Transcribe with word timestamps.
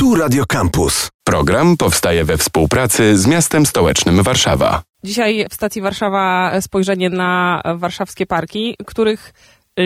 Tu 0.00 0.14
Radio 0.14 0.44
Campus. 0.46 1.08
Program 1.24 1.76
powstaje 1.76 2.24
we 2.24 2.38
współpracy 2.38 3.18
z 3.18 3.26
miastem 3.26 3.66
stołecznym 3.66 4.22
Warszawa. 4.22 4.82
Dzisiaj 5.04 5.46
w 5.50 5.54
stacji 5.54 5.82
Warszawa 5.82 6.52
spojrzenie 6.60 7.10
na 7.10 7.62
warszawskie 7.74 8.26
parki, 8.26 8.76
których 8.86 9.32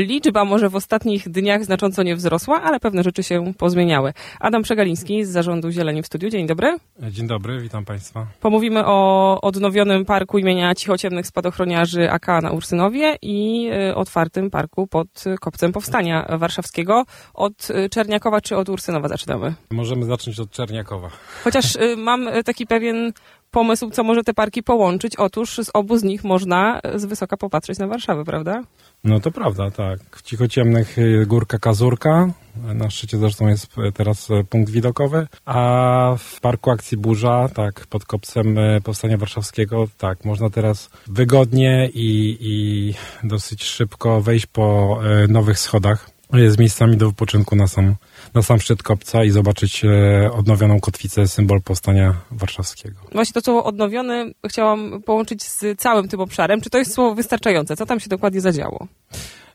liczba 0.03 0.45
może 0.45 0.69
w 0.69 0.77
ostatnich 0.77 1.29
dniach 1.29 1.65
znacząco 1.65 2.03
nie 2.03 2.17
wzrosła, 2.17 2.63
ale 2.63 2.81
pewne 2.81 3.03
rzeczy 3.03 3.23
się 3.23 3.53
pozmieniały. 3.59 4.13
Adam 4.41 4.63
Przegaliński 4.63 5.25
z 5.25 5.29
Zarządu 5.29 5.71
Zieleni 5.71 6.03
w 6.03 6.07
studiu. 6.07 6.31
Dzień 6.31 6.47
dobry. 6.47 6.77
Dzień 7.11 7.27
dobry, 7.27 7.61
witam 7.61 7.85
Państwa. 7.85 8.27
Pomówimy 8.41 8.87
o 8.87 9.41
odnowionym 9.41 10.05
parku 10.05 10.39
imienia 10.39 10.75
cichociemnych 10.75 11.27
spadochroniarzy 11.27 12.11
AK 12.11 12.27
na 12.43 12.51
Ursynowie 12.51 13.17
i 13.23 13.69
y, 13.91 13.95
otwartym 13.95 14.51
parku 14.51 14.87
pod 14.87 15.25
Kopcem 15.41 15.73
Powstania 15.73 16.27
Warszawskiego. 16.39 17.05
Od 17.35 17.69
Czerniakowa 17.91 18.41
czy 18.41 18.57
od 18.57 18.69
Ursynowa 18.69 19.09
zaczynamy? 19.09 19.55
Możemy 19.71 20.05
zacząć 20.05 20.41
od 20.41 20.51
Czerniakowa. 20.51 21.11
Chociaż 21.45 21.77
y, 21.77 21.97
mam 21.97 22.29
taki 22.45 22.67
pewien 22.67 23.13
pomysł, 23.55 23.91
co 23.91 24.05
może 24.05 24.25
te 24.25 24.35
parki 24.35 24.63
połączyć. 24.63 25.17
Otóż 25.17 25.57
z 25.57 25.71
obu 25.75 25.97
z 25.97 26.03
nich 26.03 26.25
można 26.25 26.81
z 26.95 27.05
wysoka 27.05 27.37
popatrzeć 27.37 27.79
na 27.79 27.87
Warszawę, 27.87 28.25
prawda? 28.25 28.63
No 29.05 29.21
to 29.21 29.31
prawda, 29.31 29.71
tak. 29.71 30.01
W 30.17 30.23
cichociemnych 30.23 30.99
y, 30.99 31.27
górka 31.27 31.59
Kazurka, 31.59 32.29
na 32.75 32.91
szczycie 32.91 33.19
zresztą 33.19 33.49
jest 33.49 33.75
teraz 33.95 34.29
punkt 34.51 34.71
widokowy, 34.71 35.27
a 35.45 36.17
w 36.19 36.41
Parku 36.41 36.71
Akcji 36.71 36.97
Burza, 36.97 37.49
tak, 37.55 37.87
pod 37.87 38.05
kopcem 38.05 38.57
Powstania 38.85 39.17
Warszawskiego, 39.17 39.89
tak, 39.99 40.25
można 40.25 40.51
teraz 40.51 40.91
wygodnie 41.07 41.91
i, 41.95 42.39
i 42.41 42.95
dosyć 43.29 43.65
szybko 43.65 44.21
wejść 44.21 44.47
po 44.47 44.99
nowych 45.29 45.59
schodach 45.59 46.14
z 46.49 46.59
miejscami 46.59 46.97
do 46.97 47.09
wypoczynku 47.09 47.57
na 47.57 47.67
sam, 47.67 47.95
na 48.35 48.43
sam 48.43 48.61
szczyt 48.61 48.83
kopca 48.83 49.25
i 49.25 49.31
zobaczyć 49.31 49.85
e, 49.85 50.31
odnowioną 50.33 50.81
kotwicę, 50.81 51.29
symbol 51.29 51.63
powstania 51.63 52.15
warszawskiego. 52.31 53.01
Właśnie 53.13 53.33
to 53.33 53.41
słowo 53.41 53.65
odnowiony 53.65 54.35
chciałam 54.49 55.03
połączyć 55.03 55.43
z 55.43 55.81
całym 55.81 56.09
tym 56.09 56.21
obszarem. 56.21 56.61
Czy 56.61 56.71
to 56.71 56.79
jest 56.79 56.95
słowo 56.95 57.15
wystarczające? 57.15 57.77
Co 57.77 57.87
tam 57.87 58.01
się 58.01 58.09
dokładnie 58.09 58.41
zadziało? 58.41 58.87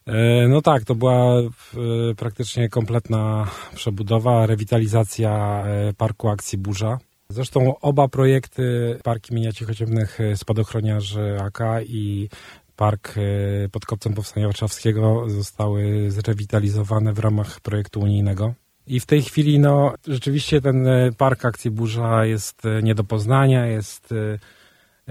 E, 0.05 0.47
no 0.47 0.61
tak, 0.61 0.83
to 0.83 0.95
była 0.95 1.39
e, 1.39 1.45
praktycznie 2.17 2.69
kompletna 2.69 3.47
przebudowa, 3.75 4.45
rewitalizacja 4.45 5.63
Parku 5.97 6.29
Akcji 6.29 6.57
Burza. 6.57 6.97
Zresztą 7.31 7.79
oba 7.79 8.07
projekty 8.07 8.97
Parki 9.03 9.35
Mienia 9.35 9.51
Cichociemnych 9.51 10.19
Spadochroniarzy 10.35 11.37
AK 11.41 11.59
i 11.85 12.29
Park 12.79 13.13
e, 13.17 13.69
pod 13.69 13.85
Kopcem 13.85 14.13
Powstania 14.13 14.47
Warszawskiego 14.47 15.29
zostały 15.29 16.11
zrewitalizowane 16.11 17.13
w 17.13 17.19
ramach 17.19 17.59
projektu 17.59 17.99
unijnego. 17.99 18.53
I 18.87 18.99
w 18.99 19.05
tej 19.05 19.21
chwili, 19.21 19.59
no, 19.59 19.93
rzeczywiście 20.07 20.61
ten 20.61 20.87
e, 20.87 21.11
park 21.17 21.45
Akcji 21.45 21.71
Burza 21.71 22.25
jest 22.25 22.65
e, 22.65 22.81
nie 22.83 22.95
do 22.95 23.03
poznania, 23.03 23.65
jest 23.65 24.13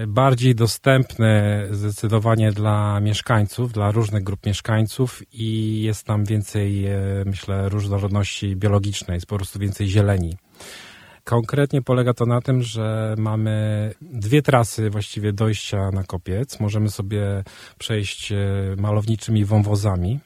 bardziej 0.07 0.55
dostępny 0.55 1.67
zdecydowanie 1.71 2.53
dla 2.53 3.01
mieszkańców, 3.01 3.73
dla 3.73 3.91
różnych 3.91 4.23
grup 4.23 4.47
mieszkańców 4.47 5.23
i 5.33 5.83
jest 5.83 6.07
tam 6.07 6.25
więcej, 6.25 6.87
myślę, 7.27 7.69
różnorodności 7.69 8.57
biologicznej, 8.57 9.15
jest 9.15 9.27
po 9.27 9.37
prostu 9.37 9.59
więcej 9.59 9.89
zieleni. 9.89 10.37
Konkretnie 11.29 11.83
polega 11.83 12.15
to 12.15 12.27
na 12.27 12.41
tym, 12.41 12.63
że 12.63 13.15
mamy 13.19 13.95
dwie 14.01 14.43
trasy 14.43 14.91
właściwie 14.91 15.33
dojścia 15.33 15.91
na 15.91 16.05
kopiec. 16.05 16.61
Możemy 16.61 16.91
sobie 16.91 17.45
przejść 17.79 18.33
e, 18.33 18.37
malowniczymi 18.79 19.45
wąwozami. 19.45 20.21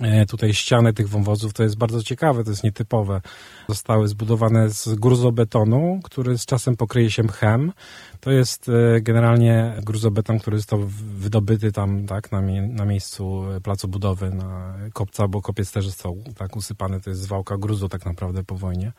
E, 0.00 0.26
tutaj 0.26 0.54
ściany 0.54 0.92
tych 0.92 1.08
wąwozów 1.08 1.52
to 1.52 1.62
jest 1.62 1.76
bardzo 1.76 2.02
ciekawe, 2.02 2.44
to 2.44 2.50
jest 2.50 2.64
nietypowe. 2.64 3.20
Zostały 3.68 4.08
zbudowane 4.08 4.70
z 4.70 4.94
gruzobetonu, 4.94 6.00
który 6.04 6.38
z 6.38 6.46
czasem 6.46 6.76
pokryje 6.76 7.10
się 7.10 7.22
mchem. 7.22 7.72
To 8.20 8.30
jest 8.30 8.68
e, 8.68 9.00
generalnie 9.00 9.74
gruzobeton, 9.82 10.38
który 10.38 10.56
został 10.56 10.80
wydobyty 11.16 11.72
tam 11.72 12.06
tak, 12.06 12.32
na, 12.32 12.40
na 12.68 12.84
miejscu 12.84 13.44
placu 13.62 13.88
budowy 13.88 14.30
na 14.30 14.74
kopca, 14.92 15.28
bo 15.28 15.42
kopiec 15.42 15.72
też 15.72 15.86
został 15.86 16.24
tak 16.36 16.56
usypany. 16.56 17.00
To 17.00 17.10
jest 17.10 17.22
zwałka 17.22 17.56
gruzu 17.58 17.88
tak 17.88 18.06
naprawdę 18.06 18.44
po 18.44 18.56
wojnie. 18.56 18.92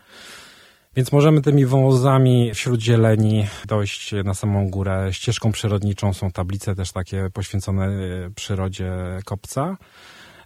Więc 0.96 1.12
możemy 1.12 1.42
tymi 1.42 1.66
wąwozami 1.66 2.54
wśród 2.54 2.82
zieleni 2.82 3.48
dojść 3.68 4.12
na 4.24 4.34
samą 4.34 4.70
górę. 4.70 5.08
Ścieżką 5.12 5.52
przyrodniczą 5.52 6.14
są 6.14 6.32
tablice 6.32 6.76
też 6.76 6.92
takie 6.92 7.30
poświęcone 7.34 7.86
e, 7.86 8.30
przyrodzie 8.36 8.92
kopca. 9.26 9.78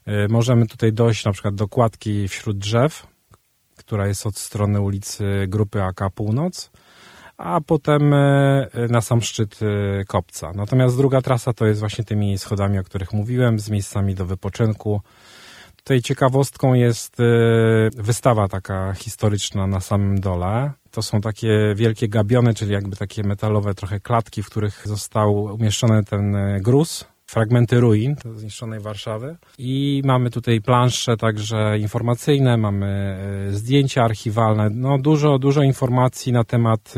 E, 0.05 0.27
możemy 0.27 0.67
tutaj 0.67 0.93
dojść 0.93 1.25
na 1.25 1.31
przykład 1.31 1.55
do 1.55 1.67
kładki 1.67 2.27
wśród 2.27 2.57
drzew, 2.57 3.07
która 3.75 4.07
jest 4.07 4.25
od 4.25 4.37
strony 4.37 4.81
ulicy 4.81 5.45
Grupy 5.47 5.83
AK 5.83 6.01
Północ, 6.15 6.71
a 7.37 7.61
potem 7.61 8.13
e, 8.13 8.67
na 8.89 9.01
sam 9.01 9.21
szczyt 9.21 9.59
kopca. 10.07 10.51
Natomiast 10.55 10.97
druga 10.97 11.21
trasa 11.21 11.53
to 11.53 11.65
jest 11.65 11.79
właśnie 11.79 12.03
tymi 12.03 12.37
schodami, 12.37 12.79
o 12.79 12.83
których 12.83 13.13
mówiłem, 13.13 13.59
z 13.59 13.69
miejscami 13.69 14.15
do 14.15 14.25
wypoczynku. 14.25 15.01
Tutaj 15.87 16.01
ciekawostką 16.01 16.73
jest 16.73 17.19
y, 17.19 17.23
wystawa 17.95 18.47
taka 18.47 18.93
historyczna 18.93 19.67
na 19.67 19.79
samym 19.79 20.19
dole. 20.19 20.71
To 20.91 21.01
są 21.01 21.21
takie 21.21 21.73
wielkie 21.75 22.07
gabiony, 22.07 22.53
czyli 22.53 22.73
jakby 22.73 22.95
takie 22.95 23.23
metalowe 23.23 23.73
trochę 23.73 23.99
klatki, 23.99 24.43
w 24.43 24.49
których 24.49 24.87
został 24.87 25.43
umieszczony 25.43 26.03
ten 26.03 26.35
y, 26.35 26.59
gruz, 26.61 27.05
fragmenty 27.25 27.79
ruin 27.79 28.15
zniszczonej 28.35 28.79
Warszawy. 28.79 29.37
I 29.57 30.01
mamy 30.05 30.29
tutaj 30.29 30.61
plansze 30.61 31.17
także 31.17 31.77
informacyjne, 31.79 32.57
mamy 32.57 33.17
y, 33.49 33.57
zdjęcia 33.57 34.03
archiwalne, 34.03 34.69
no 34.69 34.97
dużo, 34.97 35.39
dużo 35.39 35.63
informacji 35.63 36.31
na 36.31 36.43
temat 36.43 36.93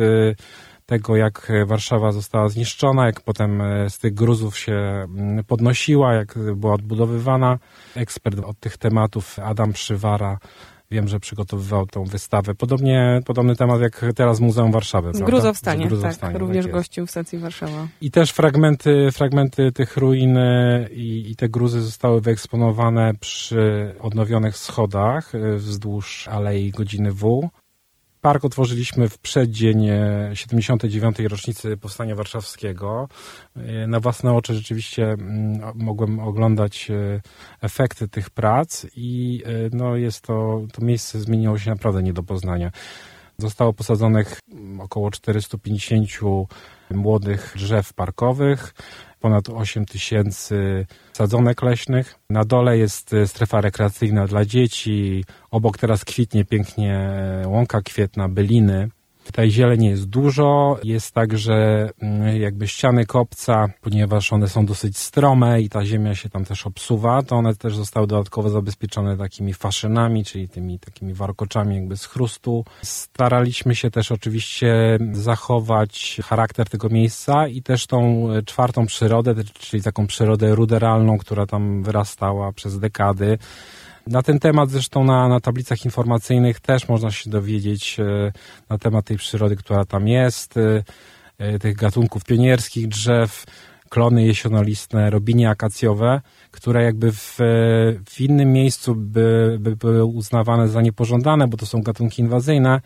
tego, 0.89 1.15
jak 1.15 1.51
Warszawa 1.65 2.11
została 2.11 2.49
zniszczona, 2.49 3.05
jak 3.05 3.21
potem 3.21 3.61
e, 3.61 3.89
z 3.89 3.99
tych 3.99 4.13
gruzów 4.13 4.57
się 4.57 4.73
mm, 4.73 5.43
podnosiła, 5.43 6.13
jak 6.13 6.39
była 6.55 6.73
odbudowywana. 6.73 7.59
Ekspert 7.95 8.39
od 8.39 8.59
tych 8.59 8.77
tematów, 8.77 9.39
Adam 9.39 9.73
Przywara, 9.73 10.37
Wiem, 10.91 11.07
że 11.07 11.19
przygotowywał 11.19 11.85
tą 11.85 12.03
wystawę. 12.03 12.55
Podobnie, 12.55 13.21
podobny 13.25 13.55
temat 13.55 13.81
jak 13.81 14.05
teraz 14.15 14.39
Muzeum 14.39 14.71
Warszawy. 14.71 15.13
Z 15.13 15.19
Gruzowstanie, 15.19 15.89
tak, 16.19 16.37
również 16.37 16.65
tak 16.65 16.73
gościł 16.73 17.05
w 17.05 17.11
stacji 17.11 17.39
Warszawa. 17.39 17.87
I 18.01 18.11
też 18.11 18.31
fragmenty, 18.31 19.09
fragmenty 19.11 19.71
tych 19.71 19.97
ruin 19.97 20.37
e, 20.37 20.87
i, 20.91 21.31
i 21.31 21.35
te 21.35 21.49
gruzy 21.49 21.81
zostały 21.81 22.21
wyeksponowane 22.21 23.11
przy 23.19 23.95
odnowionych 23.99 24.57
schodach 24.57 25.35
e, 25.35 25.55
wzdłuż 25.55 26.27
Alei 26.27 26.71
Godziny 26.71 27.11
W. 27.11 27.49
Park 28.21 28.45
otworzyliśmy 28.45 29.09
w 29.09 29.17
przeddzień 29.17 29.87
79. 30.33 31.19
E, 31.19 31.27
rocznicy 31.27 31.77
Powstania 31.77 32.15
Warszawskiego. 32.15 33.07
E, 33.55 33.87
na 33.87 33.99
własne 33.99 34.33
oczy 34.33 34.53
rzeczywiście 34.53 35.03
mm, 35.03 35.71
mogłem 35.75 36.19
oglądać 36.19 36.91
e, 36.91 37.21
efekty 37.61 38.07
tych 38.07 38.29
prac 38.29 38.85
i 38.95 39.43
no 39.73 39.95
jest 39.95 40.21
to, 40.21 40.61
to 40.73 40.85
miejsce 40.85 41.19
zmieniło 41.19 41.57
się 41.57 41.69
naprawdę 41.69 42.03
nie 42.03 42.13
do 42.13 42.23
poznania. 42.23 42.71
Zostało 43.37 43.73
posadzonych 43.73 44.39
około 44.79 45.11
450 45.11 46.09
młodych 46.91 47.53
drzew 47.55 47.93
parkowych 47.93 48.73
ponad 49.19 49.49
8 49.49 49.85
tysięcy 49.85 50.85
sadzonek 51.13 51.61
leśnych. 51.61 52.15
Na 52.29 52.45
dole 52.45 52.77
jest 52.77 53.13
e, 53.13 53.27
strefa 53.27 53.61
rekreacyjna 53.61 54.27
dla 54.27 54.45
dzieci. 54.45 55.25
Obok 55.51 55.77
teraz 55.77 56.05
kwitnie 56.05 56.45
pięknie 56.45 56.95
e, 56.95 57.47
łąka 57.47 57.81
kwietna, 57.81 58.29
byliny. 58.29 58.89
Tej 59.33 59.51
zieleni 59.51 59.87
jest 59.87 60.05
dużo, 60.05 60.79
jest 60.83 61.11
także 61.13 61.89
mm, 62.01 62.41
jakby 62.41 62.67
ściany 62.67 63.05
kopca, 63.05 63.67
ponieważ 63.81 64.33
one 64.33 64.47
są 64.47 64.65
dosyć 64.65 64.97
strome 64.97 65.61
i 65.61 65.69
ta 65.69 65.85
ziemia 65.85 66.15
się 66.15 66.29
tam 66.29 66.45
też 66.45 66.67
obsuwa, 66.67 67.23
to 67.23 67.35
one 67.35 67.55
też 67.55 67.75
zostały 67.75 68.07
dodatkowo 68.07 68.49
zabezpieczone 68.49 69.17
takimi 69.17 69.53
faszynami, 69.53 70.25
czyli 70.25 70.49
tymi 70.49 70.79
takimi 70.79 71.13
warkoczami 71.13 71.75
jakby 71.75 71.97
z 71.97 72.05
chrustu. 72.05 72.65
Staraliśmy 72.83 73.75
się 73.75 73.91
też 73.91 74.11
oczywiście 74.11 74.99
zachować 75.11 76.17
charakter 76.23 76.69
tego 76.69 76.89
miejsca 76.89 77.47
i 77.47 77.61
też 77.61 77.87
tą 77.87 78.27
czwartą 78.45 78.85
przyrodę, 78.85 79.35
czyli 79.59 79.83
taką 79.83 80.07
przyrodę 80.07 80.55
ruderalną, 80.55 81.17
która 81.17 81.45
tam 81.45 81.83
wyrastała 81.83 82.51
przez 82.51 82.79
dekady. 82.79 83.37
Na 84.07 84.21
ten 84.21 84.39
temat 84.39 84.69
zresztą 84.69 85.03
na, 85.03 85.27
na 85.27 85.39
tablicach 85.39 85.85
informacyjnych 85.85 86.59
też 86.59 86.87
można 86.87 87.11
się 87.11 87.29
dowiedzieć 87.29 87.99
e, 87.99 88.31
na 88.69 88.77
temat 88.77 89.05
tej 89.05 89.17
przyrody, 89.17 89.55
która 89.55 89.85
tam 89.85 90.07
jest, 90.07 90.57
e, 90.57 90.83
e, 91.37 91.59
tych 91.59 91.75
gatunków 91.75 92.23
pionierskich 92.25 92.87
drzew, 92.87 93.45
klony 93.89 94.25
jesionolistne, 94.25 95.09
robinie 95.09 95.49
akacjowe, 95.49 96.21
które 96.51 96.83
jakby 96.83 97.11
w, 97.11 97.37
w 98.09 98.21
innym 98.21 98.53
miejscu 98.53 98.95
by, 98.95 99.57
by 99.59 99.75
były 99.75 100.05
uznawane 100.05 100.67
za 100.67 100.81
niepożądane, 100.81 101.47
bo 101.47 101.57
to 101.57 101.65
są 101.65 101.81
gatunki 101.81 102.21
inwazyjne, 102.21 102.81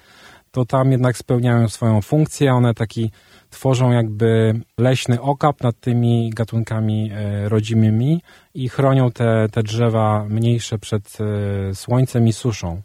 to 0.54 0.66
tam 0.66 0.92
jednak 0.92 1.18
spełniają 1.18 1.70
swoją 1.70 2.02
funkcję. 2.02 2.54
One 2.54 2.74
taki 2.74 3.12
tworzą 3.50 3.92
jakby 3.92 4.62
leśny 4.78 5.22
okap 5.22 5.64
nad 5.64 5.80
tymi 5.80 6.30
gatunkami 6.30 7.12
e, 7.14 7.50
rodzimymi 7.50 8.22
i 8.54 8.70
chronią 8.70 9.12
te, 9.12 9.48
te 9.52 9.64
drzewa 9.64 10.26
mniejsze 10.30 10.80
przed 10.80 11.18
e, 11.22 11.76
słońcem 11.76 12.28
i 12.28 12.34
suszą. 12.34 12.82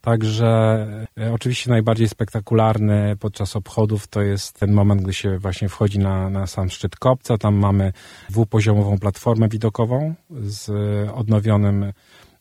Także 0.00 0.86
e, 1.20 1.32
oczywiście 1.32 1.70
najbardziej 1.70 2.08
spektakularny 2.08 3.16
podczas 3.20 3.56
obchodów 3.56 4.06
to 4.06 4.22
jest 4.22 4.60
ten 4.60 4.72
moment, 4.72 5.02
gdy 5.02 5.14
się 5.14 5.38
właśnie 5.38 5.68
wchodzi 5.68 5.98
na, 5.98 6.30
na 6.30 6.46
sam 6.46 6.70
szczyt 6.70 6.96
kopca. 6.96 7.38
Tam 7.38 7.54
mamy 7.54 7.92
dwupoziomową 8.30 8.98
platformę 8.98 9.48
widokową 9.48 10.14
z 10.30 10.70
odnowionym 11.10 11.92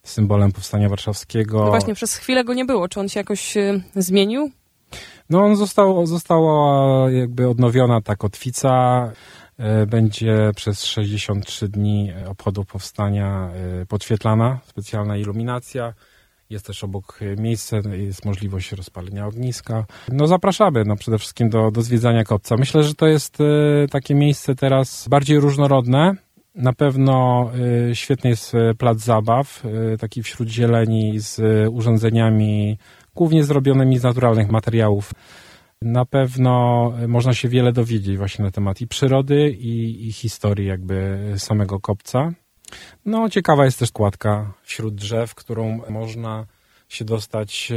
symbolem 0.04 0.52
Powstania 0.52 0.90
Warszawskiego. 0.90 1.60
No 1.60 1.70
właśnie, 1.70 1.94
przez 1.94 2.16
chwilę 2.16 2.44
go 2.44 2.54
nie 2.54 2.66
było. 2.66 2.88
Czy 2.88 3.00
on 3.00 3.10
się 3.10 3.20
jakoś 3.20 3.58
e, 3.58 3.82
zmienił? 3.96 4.52
No 5.30 5.44
on 5.44 5.56
został, 5.56 6.06
została 6.06 7.12
jakby 7.12 7.50
odnowiona 7.50 8.02
ta 8.02 8.16
kotwica. 8.16 9.12
E, 9.58 9.86
będzie 9.86 10.52
przez 10.56 10.84
63 10.84 11.68
dni 11.68 12.12
obchodów 12.28 12.68
powstania 12.68 13.50
e, 13.82 13.86
podświetlana, 13.86 14.60
specjalna 14.66 15.18
iluminacja. 15.18 15.94
Jest 16.50 16.66
też 16.66 16.84
obok 16.84 17.20
miejsce, 17.38 17.82
jest 17.92 18.26
możliwość 18.26 18.72
rozpalenia 18.72 19.28
ogniska. 19.28 19.86
No 20.12 20.28
zapraszamy 20.28 20.86
no 20.86 20.96
przede 20.96 21.18
wszystkim 21.18 21.50
do, 21.50 21.72
do 21.72 21.82
zwiedzania 21.82 22.24
kopca. 22.24 22.58
Myślę, 22.58 22.84
że 22.84 22.94
to 22.94 23.08
jest 23.08 23.38
takie 23.92 24.16
miejsce 24.16 24.56
teraz 24.56 25.08
bardziej 25.10 25.40
różnorodne, 25.40 26.16
na 26.56 26.74
pewno 26.74 27.50
y, 27.90 27.96
świetny 27.96 28.30
jest 28.30 28.54
y, 28.56 28.76
plac 28.78 29.00
zabaw, 29.00 29.66
y, 29.66 29.98
taki 29.98 30.24
wśród 30.24 30.50
zieleni 30.50 31.20
z 31.20 31.42
urządzeniami 31.72 32.78
głównie 33.16 33.44
zrobionymi 33.44 33.98
z 33.98 34.04
naturalnych 34.04 34.50
materiałów. 34.50 35.12
Na 35.82 36.06
pewno 36.06 36.94
można 37.08 37.34
się 37.34 37.50
wiele 37.50 37.72
dowiedzieć 37.72 38.18
właśnie 38.18 38.46
na 38.46 38.52
temat 38.52 38.82
i 38.82 38.88
przyrody, 38.88 39.50
i, 39.50 40.08
i 40.08 40.14
historii 40.14 40.68
jakby 40.68 41.20
samego 41.38 41.80
kopca. 41.80 42.32
No, 43.06 43.30
ciekawa 43.30 43.66
jest 43.66 43.80
też 43.80 43.92
kładka 43.92 44.54
wśród 44.64 44.96
drzew, 44.96 45.36
którą 45.36 45.82
można 45.90 46.46
się 46.90 47.06
dostać 47.06 47.72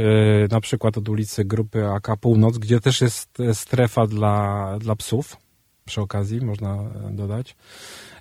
na 0.51 0.61
przykład 0.61 0.97
od 0.97 1.09
ulicy 1.09 1.45
Grupy 1.45 1.87
AK 1.87 2.07
Północ, 2.21 2.57
gdzie 2.57 2.79
też 2.79 3.01
jest 3.01 3.37
strefa 3.53 4.07
dla, 4.07 4.75
dla 4.79 4.95
psów. 4.95 5.37
Przy 5.87 6.01
okazji 6.01 6.41
można 6.41 6.83
dodać. 7.11 7.55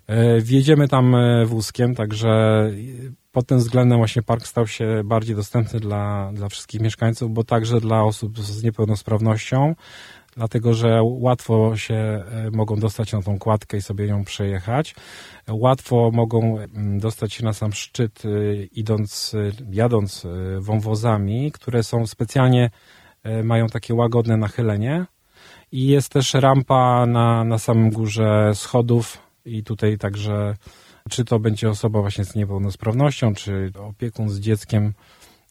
E, 0.07 0.41
wjedziemy 0.41 0.89
tam 0.89 1.15
e, 1.15 1.47
wózkiem, 1.47 1.95
także 1.95 2.71
pod 3.33 3.47
tym 3.47 3.59
względem 3.59 3.99
właśnie 3.99 4.23
park 4.23 4.47
stał 4.47 4.67
się 4.67 5.03
bardziej 5.05 5.37
dostępny 5.37 5.81
dla, 5.81 6.31
dla 6.35 6.49
wszystkich 6.49 6.81
mieszkańców, 6.81 7.33
bo 7.33 7.45
także 7.45 7.81
dla 7.81 8.03
osób 8.03 8.39
z 8.41 8.63
niepełnosprawnością, 8.63 9.75
dlatego 10.37 10.75
że 10.75 11.01
łatwo 11.03 11.77
się 11.77 11.95
e, 11.95 12.51
mogą 12.53 12.77
dostać 12.77 13.13
na 13.13 13.23
tą 13.23 13.39
kładkę 13.39 13.77
i 13.77 13.83
sobie 13.83 14.07
ją 14.07 14.25
przejechać. 14.25 14.95
Łatwo 15.49 16.11
mogą 16.13 16.59
mm, 16.59 16.99
dostać 16.99 17.33
się 17.33 17.45
na 17.45 17.53
sam 17.53 17.73
szczyt, 17.73 18.23
idąc, 18.73 19.37
jadąc 19.71 20.27
wąwozami, 20.59 21.53
które 21.53 21.83
są 21.83 22.07
specjalnie, 22.07 22.71
mają 23.45 23.67
takie 23.67 23.95
łagodne 23.95 24.37
nachylenie. 24.37 25.07
I 25.73 25.87
jest 25.87 26.09
też 26.09 26.35
rampa 26.35 27.07
na, 27.07 27.45
na 27.45 27.59
samym 27.59 27.91
górze 27.91 28.53
schodów, 28.55 29.27
i 29.47 29.63
tutaj 29.63 29.99
także, 29.99 30.55
czy 31.11 31.25
to 31.25 31.39
będzie 31.39 31.71
osoba 31.71 32.01
właśnie 32.01 32.25
z 32.25 32.35
niepełnosprawnością, 32.35 33.35
czy 33.35 33.73
opiekun 33.79 34.31
z 34.31 34.41
dzieckiem, 34.41 34.93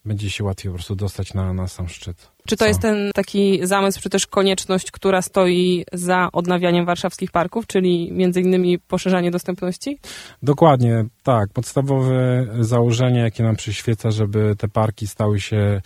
będzie 0.06 0.30
się 0.30 0.44
łatwiej 0.44 0.72
po 0.72 0.76
prostu 0.76 0.96
dostać 0.96 1.34
na, 1.34 1.54
na 1.54 1.68
sam 1.68 1.90
szczyt. 1.90 2.32
Czy 2.48 2.56
to 2.56 2.66
Co? 2.66 2.68
jest 2.68 2.82
ten 2.82 3.12
taki 3.14 3.60
zamysł, 3.64 4.02
czy 4.02 4.10
też 4.10 4.28
konieczność, 4.28 4.92
która 4.92 5.22
stoi 5.22 5.86
za 5.94 6.30
odnawianiem 6.34 6.86
warszawskich 6.86 7.32
parków, 7.32 7.68
czyli 7.68 8.12
między 8.12 8.42
innymi 8.42 8.80
poszerzanie 8.80 9.32
dostępności? 9.32 10.00
Dokładnie, 10.44 11.06
tak. 11.24 11.50
Podstawowe 11.54 12.48
założenie, 12.60 13.20
jakie 13.20 13.44
nam 13.44 13.56
przyświeca, 13.56 14.12
żeby 14.12 14.56
te 14.58 14.68
parki 14.68 15.08
stały 15.08 15.40
się 15.40 15.82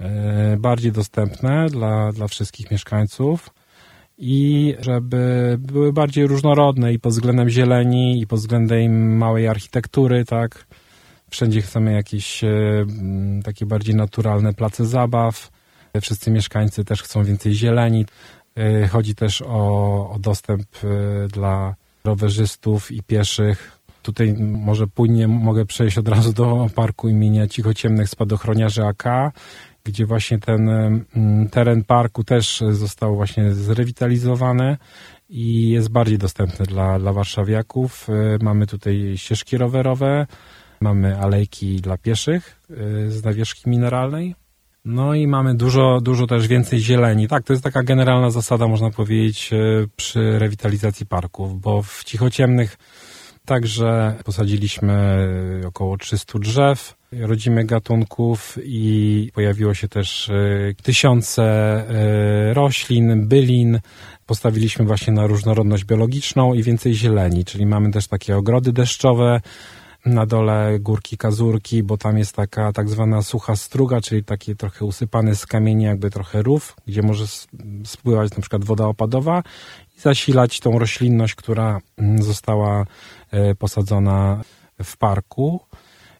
e, 0.00 0.56
bardziej 0.56 0.92
dostępne 0.92 1.66
dla, 1.66 2.12
dla 2.12 2.28
wszystkich 2.28 2.70
mieszkańców 2.70 3.50
i 4.18 4.74
żeby 4.80 5.56
były 5.58 5.92
bardziej 5.92 6.26
różnorodne 6.26 6.92
i 6.92 6.98
pod 6.98 7.12
względem 7.12 7.48
zieleni, 7.48 8.20
i 8.20 8.26
pod 8.26 8.38
względem 8.38 9.16
małej 9.16 9.48
architektury, 9.48 10.24
tak. 10.24 10.66
Wszędzie 11.30 11.62
chcemy 11.62 11.92
jakieś 11.92 12.44
e, 12.44 12.86
takie 13.44 13.66
bardziej 13.66 13.94
naturalne 13.94 14.54
place 14.54 14.86
zabaw. 14.86 15.50
Wszyscy 16.00 16.30
mieszkańcy 16.30 16.84
też 16.84 17.02
chcą 17.02 17.24
więcej 17.24 17.54
zieleni. 17.54 18.06
E, 18.56 18.88
chodzi 18.88 19.14
też 19.14 19.42
o, 19.42 20.10
o 20.10 20.18
dostęp 20.18 20.66
e, 20.84 21.28
dla 21.28 21.74
rowerzystów 22.04 22.92
i 22.92 23.02
pieszych. 23.02 23.80
Tutaj 24.04 24.34
może 24.38 24.86
płynnie 24.86 25.28
mogę 25.28 25.66
przejść 25.66 25.98
od 25.98 26.08
razu 26.08 26.32
do 26.32 26.66
parku 26.74 27.08
imienia 27.08 27.46
Cichociemnych 27.46 28.08
Spadochroniarzy 28.08 28.84
AK, 28.84 29.04
gdzie 29.84 30.06
właśnie 30.06 30.38
ten 30.38 30.68
mm, 30.68 31.48
teren 31.48 31.84
parku 31.84 32.24
też 32.24 32.62
został 32.70 33.16
właśnie 33.16 33.52
zrewitalizowany 33.52 34.76
i 35.28 35.70
jest 35.70 35.88
bardziej 35.88 36.18
dostępny 36.18 36.66
dla, 36.66 36.98
dla 36.98 37.12
warszawiaków. 37.12 38.08
E, 38.08 38.38
mamy 38.42 38.66
tutaj 38.66 39.14
ścieżki 39.16 39.58
rowerowe, 39.58 40.26
mamy 40.80 41.18
alejki 41.18 41.76
dla 41.76 41.98
pieszych 41.98 42.60
e, 42.70 43.10
z 43.10 43.24
nawierzchni 43.24 43.70
mineralnej. 43.70 44.34
No 44.84 45.14
i 45.14 45.26
mamy 45.26 45.54
dużo, 45.54 46.00
dużo 46.00 46.26
też 46.26 46.48
więcej 46.48 46.80
zieleni. 46.80 47.28
Tak, 47.28 47.44
to 47.44 47.52
jest 47.52 47.64
taka 47.64 47.82
generalna 47.82 48.30
zasada, 48.30 48.68
można 48.68 48.90
powiedzieć, 48.90 49.50
e, 49.52 49.56
przy 49.96 50.38
rewitalizacji 50.38 51.06
parków, 51.06 51.60
bo 51.60 51.82
w 51.82 52.04
cichociemnych 52.04 52.76
także 53.46 54.14
posadziliśmy 54.24 55.18
około 55.66 55.96
300 55.96 56.38
drzew, 56.38 56.94
rodzimych 57.12 57.66
gatunków 57.66 58.58
i 58.64 59.30
pojawiło 59.34 59.74
się 59.74 59.88
też 59.88 60.30
e, 60.30 60.34
tysiące 60.82 61.42
e, 61.42 62.54
roślin, 62.54 63.28
bylin. 63.28 63.80
Postawiliśmy 64.26 64.84
właśnie 64.84 65.12
na 65.12 65.26
różnorodność 65.26 65.84
biologiczną 65.84 66.54
i 66.54 66.62
więcej 66.62 66.94
zieleni, 66.94 67.44
czyli 67.44 67.66
mamy 67.66 67.90
też 67.90 68.08
takie 68.08 68.36
ogrody 68.36 68.72
deszczowe, 68.72 69.40
na 70.06 70.26
dole 70.26 70.78
górki 70.80 71.16
Kazurki, 71.16 71.82
bo 71.82 71.96
tam 71.96 72.18
jest 72.18 72.36
taka 72.36 72.72
tak 72.72 72.88
zwana 72.88 73.22
sucha 73.22 73.56
struga, 73.56 74.00
czyli 74.00 74.24
taki 74.24 74.56
trochę 74.56 74.84
usypany 74.84 75.36
z 75.36 75.46
kamieni 75.46 75.84
jakby 75.84 76.10
trochę 76.10 76.42
rów, 76.42 76.76
gdzie 76.86 77.02
może 77.02 77.24
spływać 77.84 78.30
na 78.36 78.40
przykład 78.40 78.64
woda 78.64 78.86
opadowa 78.86 79.42
i 79.96 80.00
zasilać 80.00 80.60
tą 80.60 80.78
roślinność, 80.78 81.34
która 81.34 81.80
mm, 81.96 82.22
została 82.22 82.86
e, 83.30 83.54
posadzona 83.54 84.42
w 84.84 84.96
parku. 84.96 85.60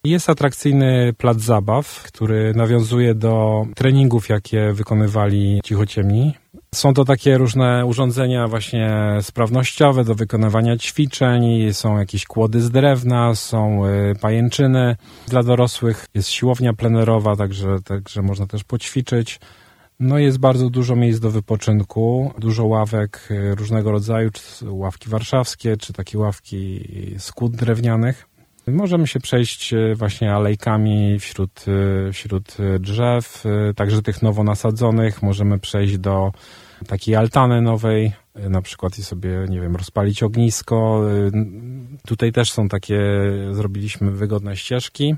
Jest 0.05 0.31
atrakcyjny 0.31 1.13
plac 1.19 1.41
zabaw, 1.41 2.03
który 2.03 2.55
nawiązuje 2.55 3.15
do 3.15 3.67
treningów, 3.75 4.29
jakie 4.29 4.73
wykonywali 4.73 5.61
cichociemni. 5.65 6.44
Są 6.75 6.95
to 6.95 7.05
takie 7.05 7.39
różne 7.39 7.87
urządzenia 7.87 8.49
właśnie 8.49 8.91
sprawnościowe 9.23 10.05
do 10.05 10.15
wykonywania 10.15 10.77
ćwiczeń, 10.77 11.73
są 11.73 11.99
jakieś 11.99 12.27
kłody 12.27 12.61
z 12.61 12.71
drewna, 12.71 13.35
są 13.35 13.87
y, 13.87 14.15
pajęczyny. 14.21 14.97
Dla 15.29 15.43
dorosłych 15.43 16.07
jest 16.15 16.29
siłownia 16.29 16.73
plenerowa, 16.73 17.37
także, 17.37 17.77
także 17.85 18.23
można 18.23 18.47
też 18.47 18.65
poćwiczyć. 18.65 19.41
No 20.01 20.19
jest 20.19 20.39
bardzo 20.39 20.71
dużo 20.71 20.97
miejsc 20.97 21.21
do 21.21 21.31
wypoczynku, 21.31 22.33
dużo 22.39 22.65
ławek 22.65 23.29
y, 23.31 23.55
różnego 23.55 23.91
rodzaju, 23.91 24.31
czy 24.31 24.71
ławki 24.71 25.09
warszawskie, 25.09 25.77
czy 25.77 25.93
takie 25.93 26.19
ławki 26.19 26.89
z 27.19 27.33
drewnianych. 27.51 28.27
Możemy 28.67 29.07
się 29.07 29.21
przejść 29.21 29.75
e, 29.75 29.95
właśnie 29.95 30.35
alejkami 30.35 31.19
wśród, 31.19 31.65
wśród 32.13 32.57
drzew, 32.81 33.45
także 33.77 34.03
tych 34.03 34.23
nowo 34.23 34.45
nasadzonych. 34.45 35.23
Możemy 35.23 35.59
przejść 35.59 35.99
do 35.99 36.33
takiej 36.85 37.17
altany 37.17 37.63
nowej, 37.63 38.13
na 38.35 38.63
przykład 38.63 38.99
i 38.99 39.03
sobie, 39.03 39.47
nie 39.49 39.61
wiem, 39.61 39.77
rozpalić 39.77 40.23
ognisko. 40.23 41.03
Tutaj 42.07 42.33
też 42.33 42.53
są 42.53 42.69
takie, 42.69 43.01
zrobiliśmy 43.53 44.11
wygodne 44.11 44.57
ścieżki. 44.57 45.15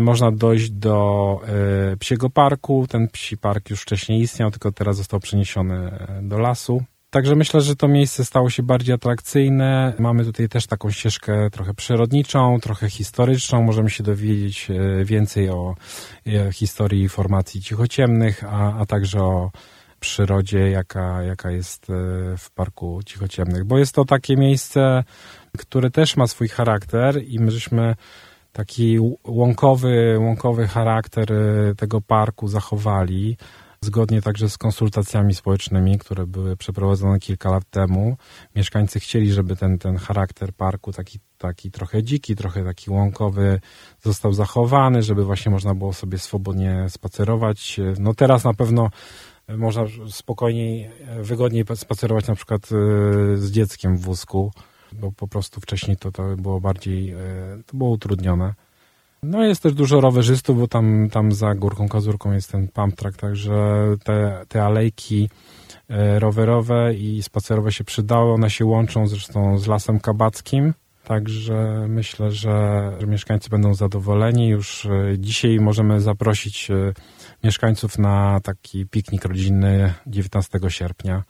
Można 0.00 0.32
dojść 0.32 0.70
do 0.70 1.40
psiego 1.98 2.30
parku. 2.30 2.86
Ten 2.90 3.08
psi 3.08 3.38
park 3.38 3.70
już 3.70 3.82
wcześniej 3.82 4.20
istniał, 4.20 4.50
tylko 4.50 4.72
teraz 4.72 4.96
został 4.96 5.20
przeniesiony 5.20 5.98
do 6.22 6.38
lasu. 6.38 6.84
Także 7.14 7.36
myślę, 7.36 7.60
że 7.60 7.76
to 7.76 7.88
miejsce 7.88 8.24
stało 8.24 8.50
się 8.50 8.62
bardziej 8.62 8.94
atrakcyjne. 8.94 9.92
Mamy 9.98 10.24
tutaj 10.24 10.48
też 10.48 10.66
taką 10.66 10.90
ścieżkę 10.90 11.50
trochę 11.50 11.74
przyrodniczą, 11.74 12.58
trochę 12.62 12.90
historyczną. 12.90 13.62
Możemy 13.62 13.90
się 13.90 14.02
dowiedzieć 14.02 14.70
e, 14.70 15.04
więcej 15.04 15.50
o 15.50 15.76
e, 16.26 16.52
historii 16.52 17.08
formacji 17.08 17.62
cichociemnych, 17.62 18.44
a, 18.44 18.78
a 18.78 18.86
także 18.86 19.22
o 19.22 19.50
przyrodzie, 20.04 20.70
jaka, 20.70 21.22
jaka 21.22 21.50
jest 21.50 21.90
e, 21.90 21.92
w 22.38 22.50
Parku 22.50 23.00
Cichociemnych. 23.06 23.64
Bo 23.64 23.78
jest 23.78 23.94
to 23.94 24.04
takie 24.04 24.36
miejsce, 24.36 25.04
które 25.58 25.90
też 25.90 26.16
ma 26.16 26.26
swój 26.26 26.48
charakter 26.48 27.24
i 27.24 27.38
my 27.38 27.50
żeśmy 27.50 27.94
taki 28.52 28.98
łąkowy, 29.24 30.16
łąkowy 30.18 30.66
charakter 30.66 31.32
tego 31.76 32.00
parku 32.00 32.48
zachowali 32.48 33.36
Zgodnie 33.84 34.22
także 34.22 34.50
z 34.50 34.58
konsultacjami 34.58 35.34
społecznymi, 35.34 35.98
które 35.98 36.26
były 36.26 36.56
przeprowadzone 36.56 37.18
kilka 37.18 37.50
lat 37.50 37.64
temu, 37.70 38.16
mieszkańcy 38.56 39.00
chcieli, 39.00 39.32
żeby 39.32 39.56
ten, 39.56 39.78
ten 39.78 39.96
charakter 39.96 40.52
parku, 40.52 40.92
taki, 40.92 41.18
taki 41.38 41.70
trochę 41.70 42.02
dziki, 42.02 42.36
trochę 42.36 42.64
taki 42.64 42.90
łąkowy, 42.90 43.60
został 44.02 44.32
zachowany, 44.32 45.02
żeby 45.02 45.24
właśnie 45.24 45.52
można 45.52 45.74
było 45.74 45.92
sobie 45.92 46.18
swobodnie 46.18 46.86
spacerować. 46.88 47.80
No 47.98 48.14
teraz 48.14 48.44
na 48.44 48.54
pewno 48.54 48.90
można 49.48 49.84
spokojniej, 50.10 50.90
wygodniej 51.20 51.64
spacerować 51.74 52.26
na 52.26 52.34
przykład 52.34 52.62
e, 52.62 52.66
z 53.36 53.50
dzieckiem 53.50 53.96
w 53.96 54.00
wózku, 54.00 54.52
bo 54.92 55.12
po 55.12 55.28
prostu 55.28 55.60
wcześniej 55.60 55.96
to, 55.96 56.12
to 56.12 56.36
było 56.36 56.60
bardziej, 56.60 57.10
e, 57.10 57.16
to 57.66 57.76
było 57.76 57.90
utrudnione. 57.90 58.54
No 59.22 59.44
jest 59.44 59.62
też 59.62 59.74
dużo 59.74 60.00
rowerzystów, 60.00 60.60
bo 60.60 60.68
tam, 60.68 61.08
tam 61.12 61.32
za 61.32 61.54
Górką 61.54 61.88
Kazurką 61.88 62.32
jest 62.32 62.52
ten 62.52 62.68
pump 62.68 62.96
track, 62.96 63.16
także 63.16 63.86
te, 64.04 64.44
te 64.48 64.64
alejki 64.64 65.30
e, 65.88 66.18
rowerowe 66.18 66.94
i 66.94 67.22
spacerowe 67.22 67.72
się 67.72 67.84
przydały. 67.84 68.32
One 68.32 68.50
się 68.50 68.64
łączą 68.64 69.06
zresztą 69.06 69.58
z 69.58 69.66
Lasem 69.66 70.00
Kabackim, 70.00 70.74
także 71.04 71.86
myślę, 71.88 72.30
że, 72.30 72.92
że 73.00 73.06
mieszkańcy 73.06 73.50
będą 73.50 73.74
zadowoleni. 73.74 74.48
Już 74.48 74.86
e, 74.86 74.90
dzisiaj 75.18 75.60
możemy 75.60 76.00
zaprosić 76.00 76.70
e, 76.70 76.92
mieszkańców 77.44 77.98
na 77.98 78.40
taki 78.42 78.86
piknik 78.86 79.24
rodzinny 79.24 79.94
19 80.06 80.58
sierpnia 80.68 81.24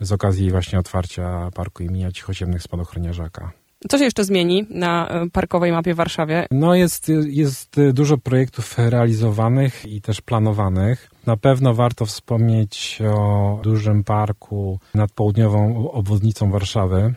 z 0.00 0.12
okazji 0.12 0.50
właśnie 0.50 0.78
otwarcia 0.78 1.50
Parku 1.54 1.82
imienia 1.82 2.12
Cichociemnych 2.12 2.62
Spadochroniarzaka. 2.62 3.52
Co 3.88 3.98
się 3.98 4.04
jeszcze 4.04 4.24
zmieni 4.24 4.66
na 4.70 5.08
e, 5.08 5.30
parkowej 5.30 5.72
mapie 5.72 5.94
w 5.94 5.96
Warszawie? 5.96 6.46
No 6.50 6.74
jest, 6.74 7.12
jest 7.26 7.76
dużo 7.92 8.18
projektów 8.18 8.78
realizowanych 8.78 9.86
i 9.86 10.00
też 10.00 10.20
planowanych. 10.20 11.10
Na 11.26 11.36
pewno 11.36 11.74
warto 11.74 12.06
wspomnieć 12.06 13.02
o 13.16 13.60
dużym 13.62 14.04
parku 14.04 14.78
nad 14.94 15.12
południową 15.12 15.90
obwodnicą 15.90 16.50
Warszawy. 16.50 17.14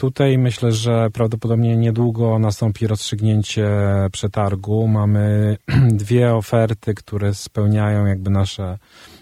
Tutaj 0.00 0.38
myślę, 0.38 0.72
że 0.72 1.10
prawdopodobnie 1.10 1.76
niedługo 1.76 2.38
nastąpi 2.38 2.86
rozstrzygnięcie 2.86 3.70
przetargu. 4.12 4.88
Mamy 4.88 5.56
dwie 6.02 6.34
oferty, 6.34 6.94
które 6.94 7.34
spełniają 7.34 8.06
jakby 8.06 8.30
nasze 8.30 8.78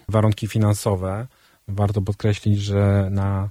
warunki 0.09 0.47
finansowe. 0.47 1.27
Warto 1.69 2.03
podkreślić, 2.03 2.61
że 2.61 3.09
na 3.11 3.49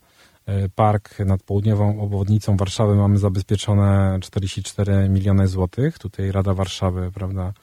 E, 0.48 0.70
park 0.70 1.20
nad 1.20 1.44
południową 1.44 2.02
obwodnicą 2.02 2.58
Warszawy 2.58 2.96
mamy 2.96 3.18
zabezpieczone 3.18 4.20
44 4.22 5.10
miliony 5.10 5.48
złotych. 5.48 6.00
Tutaj 6.00 6.32
Rada 6.32 6.54
Warszawy, 6.54 7.12
prawda, 7.14 7.54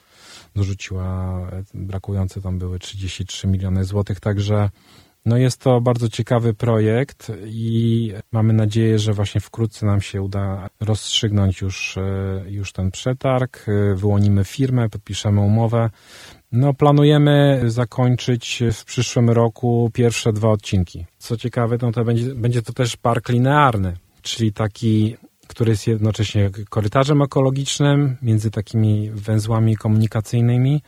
dorzuciła, 0.55 1.39
e, 1.51 1.63
brakujące 1.73 2.41
tam 2.41 2.59
były 2.59 2.79
33 2.79 3.47
miliony 3.47 3.85
złotych, 3.85 4.19
także 4.19 4.69
no 5.25 5.37
jest 5.37 5.61
to 5.61 5.81
bardzo 5.81 6.09
ciekawy 6.09 6.53
projekt 6.53 7.31
i 7.45 8.13
mamy 8.31 8.53
nadzieję, 8.53 8.99
że 8.99 9.13
właśnie 9.13 9.41
wkrótce 9.41 9.85
nam 9.85 10.01
się 10.01 10.21
uda 10.21 10.69
rozstrzygnąć 10.79 11.61
już, 11.61 11.97
e, 11.97 12.43
już 12.47 12.71
ten 12.71 12.91
przetarg, 12.91 13.65
wyłonimy 13.95 14.43
firmę, 14.43 14.89
podpiszemy 14.89 15.41
umowę. 15.41 15.89
No, 16.51 16.73
planujemy 16.73 17.61
zakończyć 17.67 18.63
w 18.73 18.85
przyszłym 18.85 19.29
roku 19.29 19.91
pierwsze 19.93 20.33
dwa 20.33 20.49
odcinki. 20.49 21.05
Co 21.17 21.37
ciekawe, 21.37 21.77
no 21.81 21.91
to 21.91 22.05
będzie, 22.05 22.35
będzie 22.35 22.61
to 22.61 22.73
też 22.73 22.97
park 22.97 23.29
linearny, 23.29 23.97
czyli 24.21 24.53
taki, 24.53 25.15
który 25.47 25.71
jest 25.71 25.87
jednocześnie 25.87 26.49
korytarzem 26.69 27.21
ekologicznym 27.21 28.17
między 28.21 28.51
takimi 28.51 29.11
węzłami 29.11 29.75
komunikacyjnymi, 29.75 30.81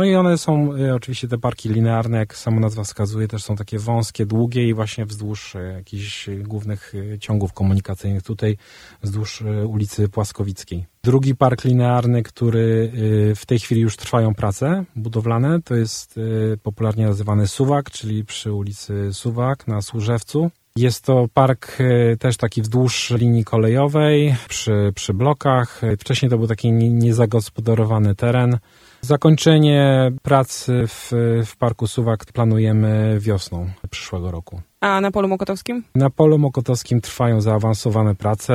no 0.00 0.04
i 0.04 0.14
one 0.14 0.38
są, 0.38 0.76
y, 0.76 0.94
oczywiście 0.94 1.28
te 1.28 1.38
parki 1.38 1.68
linearne, 1.68 2.18
jak 2.18 2.36
sama 2.36 2.60
nazwa 2.60 2.84
wskazuje, 2.84 3.28
też 3.28 3.42
są 3.42 3.56
takie 3.56 3.78
wąskie, 3.78 4.26
długie 4.26 4.68
i 4.68 4.74
właśnie 4.74 5.06
wzdłuż 5.06 5.54
y, 5.54 5.72
jakichś 5.76 6.28
głównych 6.38 6.94
y, 6.94 7.18
ciągów 7.18 7.52
komunikacyjnych, 7.52 8.22
tutaj 8.22 8.56
wzdłuż 9.02 9.42
ulicy 9.66 10.08
Płaskowickiej. 10.08 10.86
Drugi 11.04 11.34
park 11.36 11.64
linearny, 11.64 12.22
który 12.22 12.92
w 13.36 13.46
tej 13.46 13.58
chwili 13.58 13.80
już 13.80 13.96
trwają 13.96 14.34
prace 14.34 14.84
budowlane, 14.96 15.62
to 15.62 15.74
jest 15.74 16.20
popularnie 16.62 17.06
nazywany 17.06 17.46
Suwak, 17.46 17.90
czyli 17.90 18.24
przy 18.24 18.52
ulicy 18.52 19.08
Suwak 19.12 19.66
na 19.66 19.82
Służewcu. 19.82 20.50
Jest 20.76 21.04
to 21.04 21.28
park 21.34 21.78
też 22.18 22.36
taki 22.36 22.62
wzdłuż 22.62 23.10
linii 23.10 23.44
kolejowej, 23.44 24.36
przy, 24.48 24.92
przy 24.94 25.14
blokach. 25.14 25.80
Wcześniej 25.98 26.30
to 26.30 26.38
był 26.38 26.46
taki 26.46 26.72
niezagospodarowany 26.72 28.14
teren. 28.14 28.58
Zakończenie 29.00 30.10
pracy 30.22 30.84
w, 30.86 31.12
w 31.46 31.56
Parku 31.56 31.86
Suwak 31.86 32.24
planujemy 32.24 33.16
wiosną 33.20 33.70
przyszłego 33.90 34.30
roku. 34.30 34.60
A 34.80 35.00
na 35.00 35.10
polu 35.10 35.28
mokotowskim? 35.28 35.84
Na 35.94 36.10
polu 36.10 36.38
mokotowskim 36.38 37.00
trwają 37.00 37.40
zaawansowane 37.40 38.14
prace. 38.14 38.54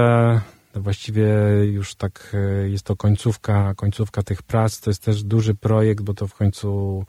Właściwie 0.75 1.27
już 1.63 1.95
tak 1.95 2.35
e, 2.63 2.69
jest 2.69 2.85
to 2.85 2.95
końcówka, 2.95 3.73
końcówka 3.75 4.23
tych 4.23 4.43
prac. 4.43 4.79
To 4.81 4.89
jest 4.89 5.03
też 5.03 5.23
duży 5.23 5.55
projekt, 5.55 6.03
bo 6.03 6.13
to 6.13 6.27
w 6.27 6.33
końcu 6.33 7.03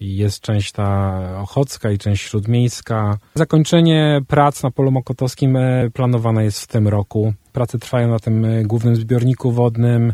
jest 0.00 0.40
część 0.40 0.72
ta 0.72 1.20
ochocka 1.40 1.90
i 1.90 1.98
część 1.98 2.22
śródmiejska. 2.22 3.18
Zakończenie 3.34 4.20
prac 4.28 4.62
na 4.62 4.70
polu 4.70 4.90
mokotowskim 4.90 5.56
e, 5.56 5.90
planowane 5.90 6.44
jest 6.44 6.60
w 6.60 6.66
tym 6.66 6.88
roku. 6.88 7.34
Prace 7.52 7.78
trwają 7.78 8.08
na 8.08 8.18
tym 8.18 8.44
e, 8.44 8.62
głównym 8.62 8.96
zbiorniku 8.96 9.52
wodnym. 9.52 10.12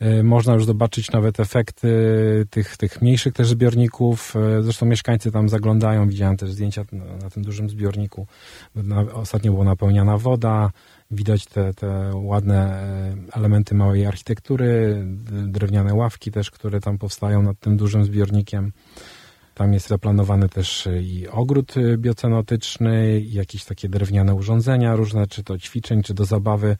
E, 0.00 0.22
można 0.22 0.54
już 0.54 0.64
zobaczyć 0.64 1.10
nawet 1.10 1.40
efekty 1.40 1.88
tych, 2.50 2.76
tych 2.76 3.02
mniejszych 3.02 3.34
też 3.34 3.48
zbiorników. 3.48 4.34
E, 4.36 4.62
zresztą 4.62 4.86
mieszkańcy 4.86 5.32
tam 5.32 5.48
zaglądają. 5.48 6.08
Widziałem 6.08 6.36
też 6.36 6.52
zdjęcia 6.52 6.84
na, 6.92 7.30
tym 7.30 7.42
dużym 7.42 7.70
zbiorniku. 7.70 8.26
Ostatnio 9.12 9.52
była 9.52 9.64
napełniana 9.64 10.18
woda. 10.18 10.70
Widać 11.10 11.46
te, 11.46 11.74
te 11.74 12.10
ładne 12.14 12.56
e, 12.56 13.14
elementy 13.32 13.74
małej 13.74 14.06
architektury, 14.06 15.02
drewniane 15.46 15.94
ławki 15.94 16.30
też, 16.30 16.50
które 16.50 16.80
tam 16.80 16.98
powstają 16.98 17.42
nad 17.42 17.58
tym 17.60 17.76
dużym 17.76 18.04
zbiornikiem. 18.04 18.72
Tam 19.54 19.72
jest 19.72 19.88
zaplanowany 19.88 20.48
też 20.48 20.88
i 21.02 21.28
ogród 21.28 21.74
biocenotyczny, 21.96 23.20
i 23.20 23.32
jakieś 23.32 23.64
takie 23.64 23.88
drewniane 23.88 24.34
urządzenia 24.34 24.96
różne, 24.96 25.26
czy 25.26 25.44
to 25.44 25.58
ćwiczeń, 25.58 26.02
czy 26.02 26.14
do 26.14 26.24
zabawy. 26.24 26.76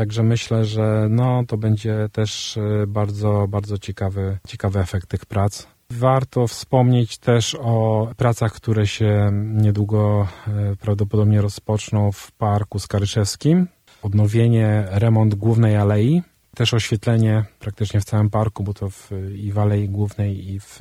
Także 0.00 0.22
myślę, 0.22 0.64
że 0.64 1.06
no, 1.10 1.42
to 1.46 1.56
będzie 1.56 2.08
też 2.12 2.56
e, 2.56 2.86
bardzo, 2.86 3.46
bardzo 3.48 3.78
ciekawy, 3.78 4.38
ciekawy 4.46 4.80
efekt 4.80 5.08
tych 5.08 5.26
prac. 5.26 5.66
Warto 5.90 6.46
wspomnieć 6.46 7.18
też 7.18 7.56
o 7.60 8.08
pracach, 8.16 8.52
które 8.52 8.86
się 8.86 9.30
niedługo 9.42 10.28
e, 10.48 10.76
prawdopodobnie 10.76 11.40
rozpoczną 11.40 12.12
w 12.12 12.32
Parku 12.32 12.78
Skaryszewskim. 12.78 13.66
Odnowienie, 14.02 14.86
remont 14.90 15.34
głównej 15.34 15.76
alei, 15.76 16.22
też 16.54 16.74
oświetlenie 16.74 17.44
praktycznie 17.58 18.00
w 18.00 18.04
całym 18.04 18.30
parku, 18.30 18.62
bo 18.62 18.74
to 18.74 18.90
w, 18.90 19.10
i 19.34 19.52
w 19.52 19.58
alei 19.58 19.88
głównej, 19.88 20.50
i 20.50 20.60
w, 20.60 20.80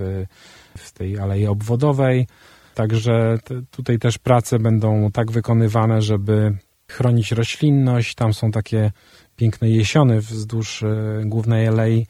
w 0.77 0.91
tej 0.91 1.19
alei 1.19 1.47
obwodowej. 1.47 2.27
Także 2.75 3.37
te, 3.43 3.61
tutaj 3.71 3.99
też 3.99 4.17
prace 4.17 4.59
będą 4.59 5.11
tak 5.11 5.31
wykonywane, 5.31 6.01
żeby 6.01 6.57
chronić 6.89 7.31
roślinność. 7.31 8.15
Tam 8.15 8.33
są 8.33 8.51
takie 8.51 8.91
piękne 9.35 9.69
jesiony 9.69 10.21
wzdłuż 10.21 10.83
e, 10.83 11.21
głównej 11.25 11.67
alei 11.67 12.07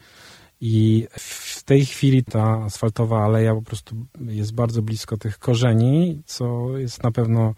i 0.60 1.06
w 1.18 1.62
tej 1.62 1.86
chwili 1.86 2.24
ta 2.24 2.62
asfaltowa 2.64 3.24
aleja 3.24 3.54
po 3.54 3.62
prostu 3.62 3.96
jest 4.20 4.54
bardzo 4.54 4.82
blisko 4.82 5.16
tych 5.16 5.38
korzeni, 5.38 6.22
co 6.26 6.78
jest 6.78 7.02
na 7.02 7.10
pewno 7.10 7.54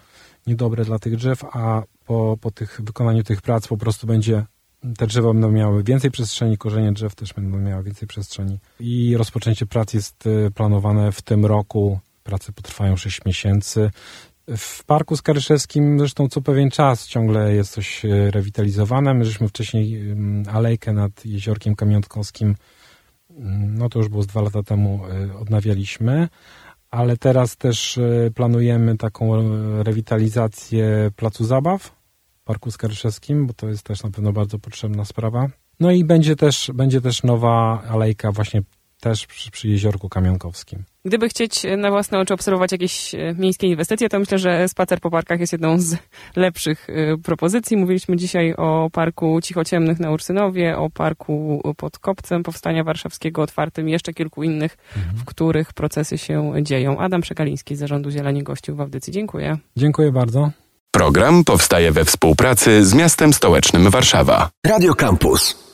niedobre 0.47 0.85
dla 0.85 0.99
tych 0.99 1.17
drzew, 1.17 1.45
a 1.45 1.83
po, 2.07 2.39
po 2.41 2.51
tych 2.51 2.81
wykonaniu 2.85 3.23
tych 3.23 3.43
prac 3.43 3.69
po 3.69 3.77
prostu 3.77 4.07
będzie 4.07 4.45
te 4.99 5.07
drzewa 5.07 5.33
będą 5.33 5.51
miały 5.51 5.83
więcej 5.83 6.11
przestrzeni, 6.11 6.59
korzenie 6.59 6.93
drzew 6.93 7.15
też 7.15 7.33
będą 7.33 7.59
miały 7.59 7.83
więcej 7.83 8.09
przestrzeni. 8.09 8.59
I 8.81 9.17
rozpoczęcie 9.17 9.67
prac 9.67 9.95
jest 9.95 10.27
e, 10.27 10.51
planowane 10.51 11.13
w 11.13 11.23
tym 11.23 11.47
roku. 11.47 11.99
Prace 12.25 12.53
potrwają 12.53 12.97
6 12.97 13.25
miesięcy. 13.25 13.91
W 14.49 14.85
Parku 14.85 15.17
Skaryszewskim 15.17 15.99
zresztą 15.99 16.29
co 16.29 16.41
pewien 16.41 16.71
czas 16.71 17.07
ciągle 17.07 17.55
jest 17.55 17.73
coś 17.73 18.05
e, 18.05 18.31
rewitalizowane. 18.31 19.15
My 19.15 19.25
żeśmy 19.25 19.49
wcześniej 19.49 20.11
mm, 20.11 20.45
alejkę 20.49 20.93
nad 20.93 21.27
Jeziorkiem 21.27 21.75
Kamiątkowskim, 21.75 22.57
mm, 23.31 23.79
no 23.79 23.89
to 23.89 23.99
już 23.99 24.09
było 24.09 24.23
z 24.23 24.27
dwa 24.27 24.43
lata 24.43 24.63
temu, 24.63 25.01
e, 25.07 25.39
odnawialiśmy, 25.39 26.29
ale 26.91 27.17
teraz 27.17 27.57
też 27.57 27.99
e, 27.99 28.31
planujemy 28.35 28.97
taką 28.97 29.43
rewitalizację 29.83 31.11
Placu 31.17 31.45
Zabaw 31.45 31.83
w 32.35 32.43
Parku 32.45 32.71
Skaryszewskim, 32.71 33.47
bo 33.47 33.53
to 33.55 33.69
jest 33.69 33.83
też 33.83 34.03
na 34.03 34.11
pewno 34.11 34.33
bardzo 34.33 34.59
potrzebna 34.59 35.05
sprawa. 35.05 35.49
No 35.81 35.91
i 35.91 36.05
będzie 36.05 36.37
też, 36.37 36.71
będzie 36.75 37.01
też 37.01 37.23
nowa 37.23 37.83
alejka 37.89 38.33
właśnie 38.33 38.63
też 39.03 39.27
przy, 39.27 39.51
przy 39.51 39.69
Jeziorku 39.69 40.09
Kamionkowskim. 40.09 40.85
Gdyby 41.05 41.29
chcieć 41.29 41.63
na 41.79 41.91
własne 41.91 42.19
oczy 42.19 42.35
obserwować 42.35 42.73
jakieś 42.73 43.15
e, 43.15 43.35
miejskie 43.39 43.67
inwestycje, 43.67 44.09
to 44.09 44.19
myślę, 44.19 44.39
że 44.39 44.69
spacer 44.69 45.01
po 45.01 45.11
parkach 45.11 45.41
jest 45.41 45.53
jedną 45.53 45.81
z 45.81 45.97
lepszych 46.37 46.91
e, 46.91 47.19
propozycji. 47.19 47.77
Mówiliśmy 47.77 48.17
dzisiaj 48.17 48.55
o 48.55 48.91
Parku 48.93 49.41
Cichociemnych 49.41 50.01
na 50.01 50.11
Ursynowie, 50.11 50.79
o 50.79 50.91
Parku 50.91 51.63
pod 51.77 51.99
Kopcem 51.99 52.43
Powstania 52.43 52.85
Warszawskiego 52.85 53.43
otwartym 53.43 53.89
i 53.89 53.93
jeszcze 53.93 54.13
kilku 54.13 54.43
innych, 54.43 54.77
mhm. 54.97 55.17
w 55.17 55.25
których 55.25 55.73
procesy 55.73 56.19
się 56.19 56.53
dzieją. 56.63 56.99
Adam 56.99 57.21
Przekaliński 57.21 57.77
z 57.77 57.79
Zarządu 57.79 58.11
Zieleni 58.11 58.43
gościł 58.43 58.77
w 58.77 58.81
audycji. 58.81 59.13
Dziękuję. 59.13 59.59
Dziękuję 59.77 60.13
bardzo. 60.13 60.51
Program 60.91 61.45
powstaje 61.45 61.93
we 61.93 62.05
współpracy 62.05 62.87
z 62.87 62.95
miastem 62.95 63.33
stołecznym 63.33 63.91
Warszawa. 63.91 64.51
Radio 64.67 64.95
Campus. 64.95 65.72